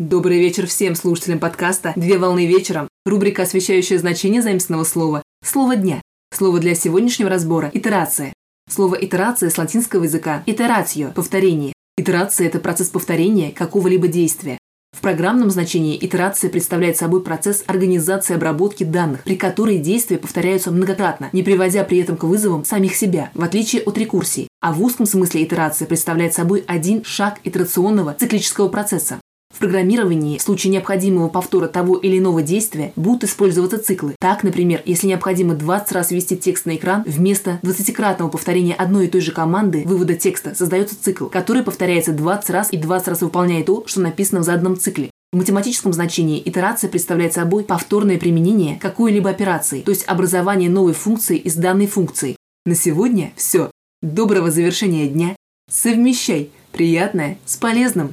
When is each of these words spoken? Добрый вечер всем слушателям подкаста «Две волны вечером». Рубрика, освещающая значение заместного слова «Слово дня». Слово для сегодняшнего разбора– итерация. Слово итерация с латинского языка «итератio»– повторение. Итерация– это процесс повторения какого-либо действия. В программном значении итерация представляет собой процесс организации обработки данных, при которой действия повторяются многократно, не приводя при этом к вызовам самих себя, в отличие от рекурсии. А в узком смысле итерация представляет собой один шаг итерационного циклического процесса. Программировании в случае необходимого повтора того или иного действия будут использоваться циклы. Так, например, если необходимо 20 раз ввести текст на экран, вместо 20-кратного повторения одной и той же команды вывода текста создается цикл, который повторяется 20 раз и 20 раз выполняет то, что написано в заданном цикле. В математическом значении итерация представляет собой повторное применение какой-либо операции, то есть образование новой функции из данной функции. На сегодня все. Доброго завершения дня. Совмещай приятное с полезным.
Добрый 0.00 0.40
вечер 0.40 0.66
всем 0.66 0.96
слушателям 0.96 1.38
подкаста 1.38 1.92
«Две 1.94 2.18
волны 2.18 2.46
вечером». 2.46 2.88
Рубрика, 3.06 3.44
освещающая 3.44 3.96
значение 3.96 4.42
заместного 4.42 4.82
слова 4.82 5.22
«Слово 5.44 5.76
дня». 5.76 6.02
Слово 6.36 6.58
для 6.58 6.74
сегодняшнего 6.74 7.30
разбора– 7.30 7.70
итерация. 7.72 8.32
Слово 8.68 8.96
итерация 8.96 9.50
с 9.50 9.56
латинского 9.56 10.02
языка 10.02 10.42
«итератio»– 10.46 11.12
повторение. 11.14 11.72
Итерация– 11.96 12.46
это 12.48 12.58
процесс 12.58 12.88
повторения 12.88 13.52
какого-либо 13.52 14.08
действия. 14.08 14.58
В 14.96 15.00
программном 15.00 15.50
значении 15.50 15.96
итерация 16.00 16.50
представляет 16.50 16.96
собой 16.96 17.22
процесс 17.22 17.62
организации 17.68 18.34
обработки 18.34 18.82
данных, 18.82 19.22
при 19.22 19.36
которой 19.36 19.78
действия 19.78 20.18
повторяются 20.18 20.72
многократно, 20.72 21.30
не 21.32 21.44
приводя 21.44 21.84
при 21.84 21.98
этом 21.98 22.16
к 22.16 22.24
вызовам 22.24 22.64
самих 22.64 22.96
себя, 22.96 23.30
в 23.34 23.44
отличие 23.44 23.82
от 23.82 23.96
рекурсии. 23.96 24.48
А 24.60 24.72
в 24.72 24.82
узком 24.82 25.06
смысле 25.06 25.44
итерация 25.44 25.86
представляет 25.86 26.34
собой 26.34 26.64
один 26.66 27.04
шаг 27.04 27.38
итерационного 27.44 28.14
циклического 28.14 28.68
процесса. 28.68 29.20
Программировании 29.64 30.36
в 30.36 30.42
случае 30.42 30.72
необходимого 30.72 31.30
повтора 31.30 31.68
того 31.68 31.96
или 31.96 32.18
иного 32.18 32.42
действия 32.42 32.92
будут 32.96 33.24
использоваться 33.24 33.82
циклы. 33.82 34.14
Так, 34.20 34.42
например, 34.42 34.82
если 34.84 35.06
необходимо 35.06 35.54
20 35.54 35.92
раз 35.92 36.10
ввести 36.10 36.36
текст 36.36 36.66
на 36.66 36.76
экран, 36.76 37.02
вместо 37.06 37.60
20-кратного 37.62 38.28
повторения 38.28 38.74
одной 38.74 39.06
и 39.06 39.08
той 39.08 39.22
же 39.22 39.32
команды 39.32 39.84
вывода 39.86 40.16
текста 40.16 40.54
создается 40.54 41.02
цикл, 41.02 41.28
который 41.28 41.62
повторяется 41.62 42.12
20 42.12 42.50
раз 42.50 42.72
и 42.74 42.76
20 42.76 43.08
раз 43.08 43.22
выполняет 43.22 43.64
то, 43.64 43.84
что 43.86 44.02
написано 44.02 44.40
в 44.40 44.44
заданном 44.44 44.76
цикле. 44.76 45.10
В 45.32 45.38
математическом 45.38 45.94
значении 45.94 46.42
итерация 46.44 46.90
представляет 46.90 47.32
собой 47.32 47.64
повторное 47.64 48.18
применение 48.18 48.78
какой-либо 48.78 49.30
операции, 49.30 49.80
то 49.80 49.92
есть 49.92 50.04
образование 50.06 50.68
новой 50.68 50.92
функции 50.92 51.38
из 51.38 51.54
данной 51.54 51.86
функции. 51.86 52.36
На 52.66 52.74
сегодня 52.74 53.32
все. 53.34 53.70
Доброго 54.02 54.50
завершения 54.50 55.08
дня. 55.08 55.34
Совмещай 55.70 56.50
приятное 56.70 57.38
с 57.46 57.56
полезным. 57.56 58.12